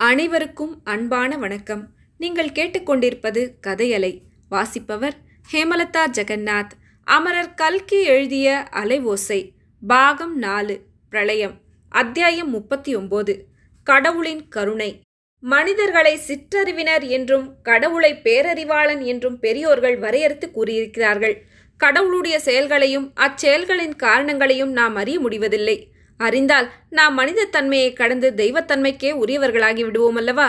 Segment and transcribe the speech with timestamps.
[0.00, 1.88] அனைவருக்கும் அன்பான வணக்கம்.
[2.18, 5.14] நீங்கள் கேட்டுக்கொண்டிருப்பது கதையலை வாசிப்பவர்
[5.52, 6.70] ஹேமலதா ஜெகநாத்.
[7.04, 9.50] அமரர் கல்கி எழுதிய அலைவோசை
[9.86, 10.80] பாகம் நாலு
[11.10, 13.38] பிரளயம் அத்தியாயம் முப்பத்தி ஒம்போது
[13.82, 15.00] கடவுளின் கருணை.
[15.38, 21.36] மனிதர்களை சிற்றறிவினர் என்றும் கடவுளை பேரறிவாளன் என்றும் பெரியோர்கள் வரையறுத்து கூறியிருக்கிறார்கள்.
[21.76, 25.92] கடவுளுடைய செயல்களையும் அச்செயல்களின் காரணங்களையும் நாம் அறிய முடிவதில்லை.
[26.26, 30.48] அறிந்தால் நாம் மனித தன்மையை கடந்து தெய்வத்தன்மைக்கே உரியவர்களாகி விடுவோம் அல்லவா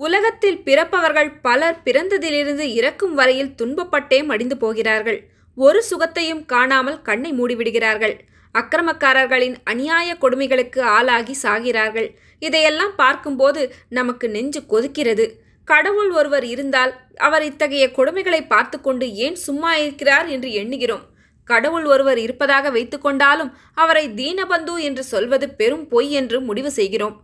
[0.00, 5.18] உலகத்தில் பிறப்பவர்கள் பலர் பிறந்ததிலிருந்து இறக்கும் வரையில் துன்பப்பட்டே மடிந்து போகிறார்கள்.
[5.56, 8.14] ஒரு சுகத்தையும் காணாமல் கண்ணை மூடிவிடுகிறார்கள்.
[8.54, 12.08] அக்கிரமக்காரர்களின் அநியாய கொடுமைகளுக்கு ஆளாகி சாகிறார்கள்.
[12.38, 15.26] இதையெல்லாம் பார்க்கும்போது நமக்கு நெஞ்சு கொதிக்கிறது.
[15.64, 21.04] கடவுள் ஒருவர் இருந்தால் அவர் இத்தகைய கொடுமைகளை பார்த்து கொண்டு ஏன் சும்மா இருக்கிறார் என்று எண்ணுகிறோம்.
[21.44, 27.16] கடவுள் ஒருவர் இருப்பதாக வைத்துக்கொண்டாலும் அவரை தீனபந்து என்று சொல்வது பெரும் பொய் என்று முடிவு செய்கிறோம்.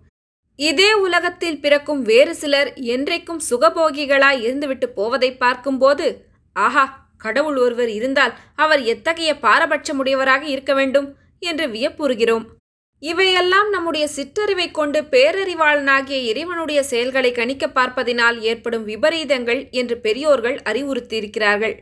[0.58, 6.06] இதே உலகத்தில் பிறக்கும் வேறு சிலர் என்றைக்கும் சுகபோகிகளாய் இருந்துவிட்டு போவதை பார்க்கும்போது
[6.56, 6.84] ஆஹா
[7.16, 12.44] கடவுள் ஒருவர் இருந்தால் அவர் எத்தகைய பாரபட்சமுடையவராக இருக்க வேண்டும் என்று வியப்புறுகிறோம்.
[13.02, 21.74] இவையெல்லாம் நம்முடைய சிற்றறிவை கொண்டு பேரறிவாளனாகிய இறைவனுடைய செயல்களை கணிக்க பார்ப்பதினால் ஏற்படும் விபரீதங்கள் என்று பெரியோர்கள் அறிவுறுத்தியிருக்கிறார்கள்.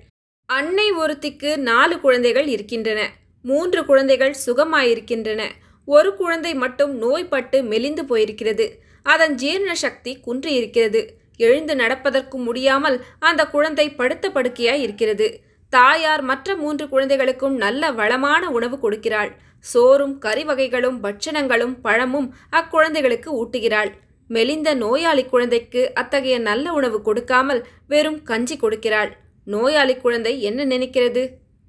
[0.49, 3.01] அன்னை ஒருத்திக்கு நாலு குழந்தைகள் இருக்கின்றன.
[3.45, 5.43] மூன்று குழந்தைகள் சுகமாயிருக்கின்றன.
[5.89, 8.67] ஒரு குழந்தை மட்டும் நோய்பட்டு மெலிந்து போயிருக்கிறது.
[9.03, 11.03] அதன் ஜீரண சக்தி குன்றியிருக்கிறது.
[11.37, 15.29] எழுந்து நடப்பதற்கு முடியாமல் அந்த குழந்தை படுத்த படுக்கையாய் இருக்கிறது
[15.73, 19.31] தாயார் மற்ற மூன்று குழந்தைகளுக்கும் நல்ல வளமான உணவு கொடுக்கிறாள்.
[19.65, 23.93] சோறும் கறி வகைகளும் பட்சணங்களும் பழமும் அக்குழந்தைகளுக்கு ஊட்டுகிறாள்.
[24.31, 29.11] மெலிந்த நோயாளி குழந்தைக்கு அத்தகைய நல்ல உணவு கொடுக்காமல் வெறும் கஞ்சி கொடுக்கிறாள்.
[29.53, 31.23] நோயாளி குழந்தை என்ன நினைக்கிறது?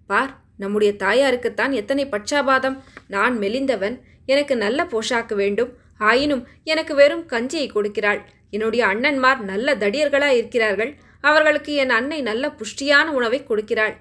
[0.07, 2.77] பார் நம்முடைய தாயாருக்குத்தான் எத்தனை பட்சாபாதம்.
[3.07, 5.71] நான் மெலிந்தவன் எனக்கு நல்ல போஷாக்கு வேண்டும்.
[5.97, 8.19] ஆயினும் எனக்கு வெறும் கஞ்சியை கொடுக்கிறாள்.
[8.49, 10.91] என்னுடைய அண்ணன்மார் நல்ல தடியர்களாய் இருக்கிறார்கள்.
[11.21, 13.95] அவர்களுக்கு என் அன்னை நல்ல புஷ்டியான உணவை கொடுக்கிறாள்.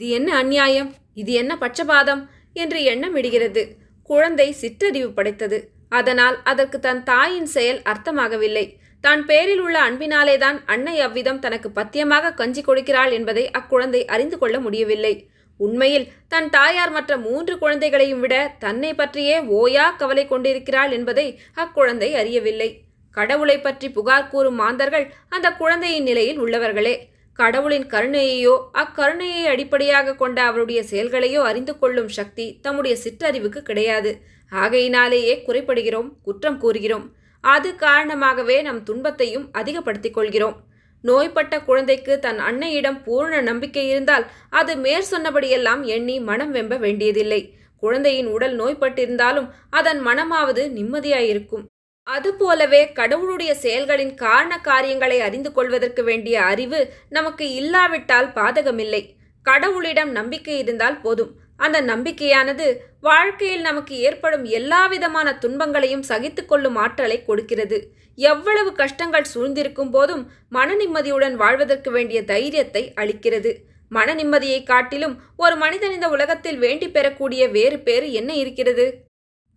[0.00, 2.22] இது என்ன அநியாயம் இது என்ன பட்சபாதம்?
[2.52, 3.62] என்று எண்ணம் இடுகிறது
[4.02, 5.58] குழந்தை சிற்றறிவு படைத்தது.
[5.88, 8.66] அதனால் அதற்கு தன் தாயின் செயல் அர்த்தமாகவில்லை.
[9.04, 15.14] தான் பேரில் உள்ள அன்பினாலேதான் அன்னை அவ்விதம் தனக்கு பத்தியமாக கஞ்சி கொடுக்கிறாள் என்பதை அக்குழந்தை அறிந்து கொள்ள முடியவில்லை.
[15.60, 21.26] உண்மையில் தன் தாயார் மற்ற மூன்று குழந்தைகளையும் விட தன்னை பற்றியே ஓயா கவலை கொண்டிருக்கிறாள் என்பதை
[21.64, 22.70] அக்குழந்தை அறியவில்லை.
[23.16, 26.94] கடவுளை பற்றி புகார் கூறும் மாந்தர்கள் அந்த குழந்தையின் நிலையில் உள்ளவர்களே.
[27.38, 34.12] கடவுளின் கருணையையோ அக்கருணையை அடிப்படையாக கொண்ட அவருடைய செயல்களையோ அறிந்து கொள்ளும் சக்தி தம்முடைய சிற்றறிவுக்கு கிடையாது.
[34.52, 37.06] ஆகையினாலேயே குறைப்படுகிறோம் குற்றம் கூறுகிறோம்.
[37.44, 40.56] அது காரணமாகவே நம் துன்பத்தையும் அதிகப்படுத்திக் கொள்கிறோம்.
[41.02, 47.54] நோய்பட்ட குழந்தைக்கு தன் அன்னையிடம் பூர்ண நம்பிக்கை இருந்தால் அது மேற் சொன்னபடியெல்லாம் எண்ணி மனம் வெம்ப வேண்டியதில்லை.
[47.76, 51.64] குழந்தையின் உடல் நோய்பட்டிருந்தாலும் அதன் மனமாவது நிம்மதியாயிருக்கும்.
[52.06, 59.02] அதுபோலவே கடவுளுடைய செயல்களின் காரண காரியங்களை அறிந்து கொள்வதற்கு வேண்டிய அறிவு நமக்கு இல்லாவிட்டால் பாதகமில்லை.
[59.44, 61.32] கடவுளிடம் நம்பிக்கை இருந்தால் போதும்.
[61.56, 62.66] அந்த நம்பிக்கையானது
[63.00, 67.78] வாழ்க்கையில் நமக்கு ஏற்படும் எல்லாவிதமான துன்பங்களையும் சகித்து கொள்ளும் ஆற்றலை கொடுக்கிறது.
[68.18, 73.52] எவ்வளவு கஷ்டங்கள் சூழ்ந்திருக்கும் போதும் மன நிம்மதியுடன் வாழ்வதற்கு வேண்டிய தைரியத்தை அளிக்கிறது.
[73.88, 78.86] மன நிம்மதியை காட்டிலும் ஒரு மனிதன் இந்த உலகத்தில் வேண்டி பெறக்கூடிய வேறு பேறு என்ன இருக்கிறது?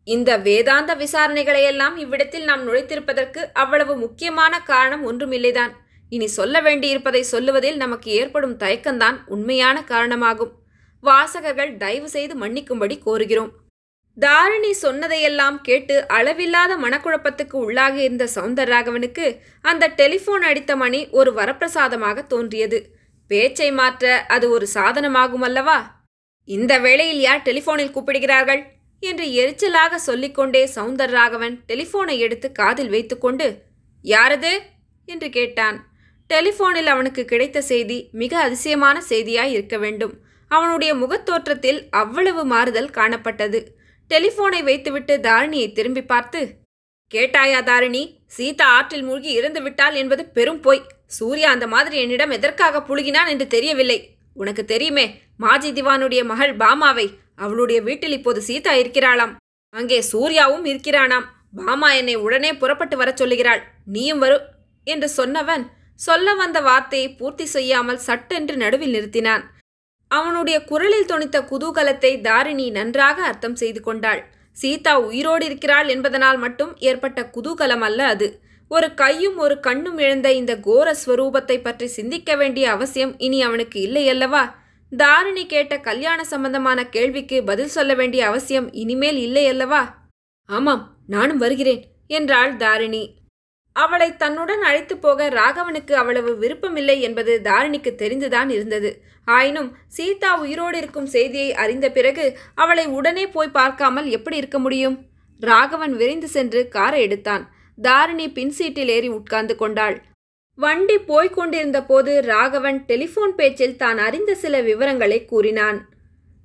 [0.07, 5.73] இந்த வேதாந்த விசாரணைகளையெல்லாம் இவ்விடத்தில் நாம் நுழைத்திருப்பதற்கு அவ்வளவு முக்கியமான காரணம் ஒன்றுமில்லைதான்.
[6.09, 10.64] இனி சொல்ல வேண்டியிருப்பதை சொல்லுவதில் நமக்கு ஏற்படும் தயக்கம்தான் உண்மையான காரணமாகும்.
[11.09, 13.51] வாசகர்கள் தயவு செய்து மன்னிக்கும்படி கோருகிறோம்.
[14.17, 19.25] தாரிணி சொன்னதையெல்லாம் கேட்டு அளவில்லாத மனக்குழப்பத்துக்கு உள்ளாகி இருந்த சவுந்தரராகவனுக்கு
[19.61, 22.79] அந்த டெலிஃபோன் அடித்த மணி ஒரு வரப்பிரசாதமாக தோன்றியது.
[23.31, 25.77] பேச்சை மாற்ற அது ஒரு சாதனமாகும் அல்லவா
[26.47, 28.61] இந்த வேளையில் யார் டெலிஃபோனில் கூப்பிடுகிறார்கள்?
[29.03, 33.47] என்று எரிச்சலாக சொல்லிக்கொண்டே சவுந்தரராகவன் டெலிஃபோனை எடுத்து காதில் வைத்துக்கொண்டு
[34.05, 34.53] யாரது?
[35.07, 35.77] என்று கேட்டான்.
[36.29, 40.13] டெலிஃபோனில் அவனுக்கு கிடைத்த செய்தி மிக அதிசயமான செய்தியாய் இருக்க வேண்டும்.
[40.51, 43.59] அவனுடைய முகத்தோற்றத்தில் அவ்வளவு மாறுதல் காணப்பட்டது.
[44.11, 46.41] டெலிஃபோனை வைத்துவிட்டு தாரிணியை திரும்பி பார்த்து
[47.11, 48.03] கேட்டாயா தாரிணி
[48.35, 50.84] சீதா ஆற்றில் மூழ்கி இறந்து விட்டாள் என்பது பெரும் பொய்.
[51.17, 53.97] சூர்யா அந்த மாதிரி என்னிடம் எதற்காக புழுகினான் என்று தெரியவில்லை.
[54.34, 55.05] உனக்கு தெரியுமே
[55.37, 57.08] மாஜி திவானுடைய மகள் பாமாவை.
[57.35, 59.34] அவளுடைய வீட்டில் இப்போது சீதா இருக்கிறாளாம்.
[59.73, 61.25] அங்கே சூர்யாவும் இருக்கிறானாம்.
[61.66, 63.61] பாமா என்னை உடனே புறப்பட்டு வரச் சொல்லுகிறாள்.
[63.85, 64.37] நீயும் வரு
[64.87, 65.64] என்று சொன்னவன்
[65.99, 69.43] சொல்ல வந்த வார்த்தையை பூர்த்தி செய்யாமல் சட்டென்று நடுவில் நிறுத்தினான்.
[70.11, 74.22] அவனுடைய குரலில் தொனித்த குதூகலத்தை தாரிணி நன்றாக அர்த்தம் செய்து கொண்டாள்.
[74.57, 78.28] சீதா உயிரோடு இருக்கிறாள் என்பதனால் மட்டும் ஏற்பட்ட குதூகலம் அல்ல அது.
[78.72, 84.43] ஒரு கையும் ஒரு கண்ணும் இழந்த இந்த கோர ஸ்வரூபத்தை பற்றி சிந்திக்க வேண்டிய அவசியம் இனி அவனுக்கு இல்லையல்லவா
[84.91, 89.84] தாரிணி கேட்ட கல்யாண சம்பந்தமான கேள்விக்கு பதில் சொல்ல வேண்டிய அவசியம் இனிமேல் இல்லையல்லவா
[90.49, 93.03] ஆமாம் நானும் வருகிறேன் என்றாள் தாரிணி.
[93.75, 98.90] அவளை தன்னுடன் அழைத்து போக ராகவனுக்கு அவ்வளவு விருப்பமில்லை என்பது தாரிணிக்கு தெரிந்துதான் இருந்தது.
[99.25, 102.25] ஆயினும் சீதா உயிரோடு இருக்கும் செய்தியை அறிந்த பிறகு
[102.55, 104.97] அவளை உடனே போய் பார்க்காமல் எப்படி இருக்க முடியும்?
[105.41, 107.43] ராகவன் விரைந்து சென்று காரை எடுத்தான்.
[107.77, 109.95] தாரிணி பின் சீட்டில் ஏறி உட்கார்ந்து கொண்டாள்.
[110.57, 115.79] வண்டி போய்க் கொண்டிருந்த போது ராகவன் டெலிபோன் பேச்சில் தான் அறிந்த சில விவரங்களை கூறினான்.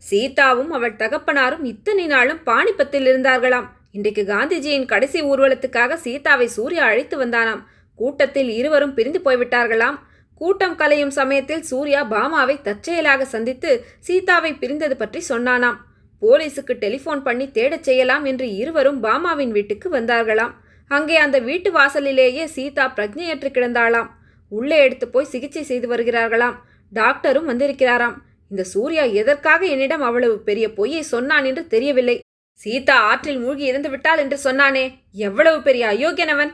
[0.02, 3.68] சீதாவும் அவள் தகப்பனாரும் இத்தனை நாளும் பாணிபத்தில் இருந்தார்களாம்.
[3.92, 7.62] இன்றைக்கு காந்திஜியின் கடைசி ஊர்வலத்துக்காக சீதாவை சூர்யா அழைத்து வந்தானாம்.
[7.94, 9.98] கூட்டத்தில் இருவரும் பிரிந்து போய்விட்டார்களாம்.
[10.40, 13.70] கூட்டம் கலையும் சமயத்தில் சூர்யா பாமாவை தற்செயலாக சந்தித்து
[14.06, 15.78] சீதாவை பிரிந்தது பற்றி சொன்னானாம்.
[16.22, 20.54] போலீஸுக்கு டெலிஃபோன் பண்ணி தேடச் செய்யலாம் என்று இருவரும் பாமாவின் வீட்டுக்கு வந்தார்களாம்.
[20.90, 24.08] அங்கே அந்த வீட்டு வாசலிலேயே சீதா பிரஜையற்று கிடந்தாளாம்.
[24.52, 26.56] உள்ளே எடுத்து போய் சிகிச்சை செய்து வருகிறார்களாம்.
[26.92, 28.16] டாக்டரும் வந்திருக்கிறாராம்.
[28.50, 32.16] இந்த சூர்யா எதற்காக என்னிடம் அவ்வளவு பெரிய பொய்யை சொன்னான் என்று தெரியவில்லை.
[32.60, 34.84] சீதா ஆற்றில் மூழ்கி இறந்து விட்டாள் என்று சொன்னானே
[35.26, 36.52] எவ்வளவு பெரிய அயோக்கியனவன்?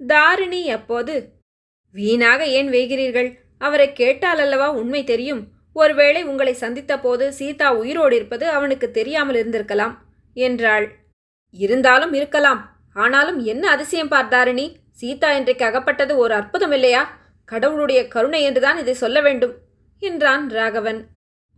[0.00, 1.14] தாரிணி அப்போது
[1.92, 3.38] வீணாக ஏன் வேகிறீர்கள்?
[3.58, 5.42] அவரை கேட்டால் அல்லவா உண்மை தெரியும்?
[5.72, 9.94] ஒருவேளை உங்களை சந்தித்த போது சீதா உயிரோடு இருப்பது அவனுக்கு தெரியாமல் இருந்திருக்கலாம்
[10.34, 10.86] என்றாள்.
[11.50, 12.60] இருந்தாலும் இருக்கலாம்.
[12.94, 17.18] ஆனாலும் என்ன அதிசயம் பார்த்தாரிணி சீதா இன்றைக்கு அகப்பட்டது ஒரு அற்புதம் இல்லையா?
[17.44, 19.54] கடவுளுடைய கருணை என்றுதான் இதை சொல்ல வேண்டும்
[19.98, 21.00] என்றான் ராகவன்.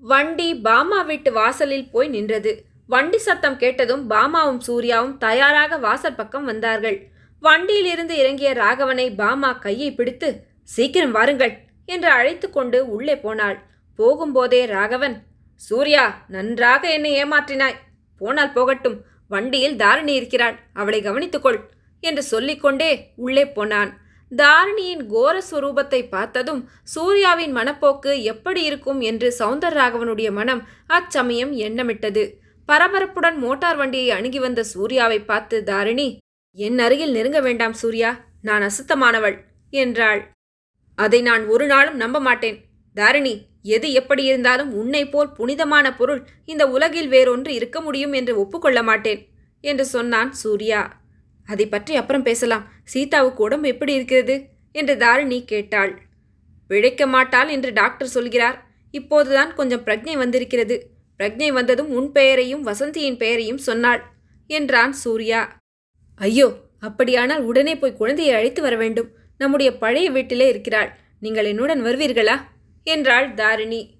[0.02, 2.64] வண்டி பாமா வீட்டு வாசலில் போய் நின்றது.
[2.86, 6.98] வண்டி சத்தம் கேட்டதும் பாமாவும் சூர்யாவும் தயாராக வாசல் பக்கம் வந்தார்கள்.
[7.42, 10.28] வண்டியிலிருந்து இறங்கிய ராகவனை பாமா கையை பிடித்து
[10.62, 11.54] சீக்கிரம் வாருங்கள்
[11.84, 13.56] என்று அழைத்து கொண்டு உள்ளே போனாள்.
[13.98, 15.16] போகும்போதே ராகவன்
[15.60, 17.80] சூர்யா நன்றாக என்னை ஏமாற்றினாய்.
[18.20, 19.04] போனால் போகட்டும்.
[19.28, 20.56] வண்டியில் தாரிணி இருக்கிறாள்.
[20.74, 21.58] அவளை கவனித்துக்கொள்
[22.02, 23.90] என்று சொல்லிக்கொண்டே உள்ளே போனான்.
[24.32, 29.00] தாரிணியின் கோர சுரூபத்தை பார்த்ததும் சூர்யாவின் மனப்போக்கு எப்படி இருக்கும்?
[29.00, 32.24] என்று சவுந்தர ராகவனுடைய மனம் அச்சமயம் எண்ணமிட்டது.
[32.68, 36.08] பரபரப்புடன் மோட்டார் வண்டியை அணுகி வந்த சூர்யாவை பார்த்து தாரிணி
[36.52, 38.24] என் அருகில் நெருங்க வேண்டாம் சூர்யா.
[38.42, 39.36] நான் அசுத்தமானவள்
[39.70, 40.34] என்றாள்.
[40.94, 42.58] அதை நான் ஒரு நாளும் நம்ப மாட்டேன்.
[42.94, 48.82] தாரிணி எது எப்படி இருந்தாலும் உன்னை போல் புனிதமான பொருள் இந்த உலகில் வேறொன்று இருக்க முடியும் என்று ஒப்புக்கொள்ள
[48.82, 49.28] மாட்டேன்
[49.60, 51.00] என்று சொன்னான் சூர்யா.
[51.44, 52.72] அதை பற்றி அப்புறம் பேசலாம்.
[52.84, 54.48] சீதாவுக்கு உடம்பு எப்படி இருக்கிறது?
[54.72, 56.02] என்று தாரிணி கேட்டாள்.
[56.66, 58.66] பிழைக்க மாட்டாள் என்று டாக்டர் சொல்கிறார்.
[58.90, 60.90] இப்போதுதான் கொஞ்சம் பிரக்ஞை வந்திருக்கிறது.
[61.18, 64.02] பிரக்ஞை வந்ததும் உன் பெயரையும் வசந்தியின் பெயரையும் சொன்னாள்
[64.46, 65.61] என்றான் சூர்யா.
[66.16, 69.08] ஐயோ அப்படியானால் உடனே போய் குழந்தையை அழைத்து வர வேண்டும்.
[69.38, 70.98] நம்முடைய பழைய வீட்டிலே இருக்கிறாள்.
[71.20, 72.40] நீங்கள் என்னுடன் வருவீர்களா?
[72.82, 73.94] என்றாள் தாரிணி.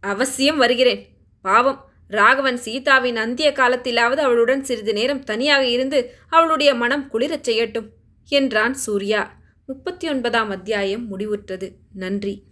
[0.00, 1.06] அவசியம் வருகிறேன்.
[1.42, 7.88] பாவம் ராகவன் சீதாவின் அந்திய காலத்திலாவது அவளுடன் சிறிது நேரம் தனியாக இருந்து அவளுடைய மனம் குளிரச் செய்யட்டும்
[8.28, 9.40] என்றான் சூர்யா.
[9.66, 11.72] முப்பத்தி ஒன்பதாம் அத்தியாயம் முடிவுற்றது.
[11.94, 12.42] நன்றி.